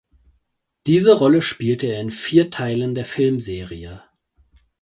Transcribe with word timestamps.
Diese 0.87 1.13
Rolle 1.13 1.43
spielte 1.43 1.85
er 1.85 2.01
in 2.01 2.09
vier 2.09 2.49
Teilen 2.49 2.95
der 2.95 3.05
Filmserie. 3.05 4.01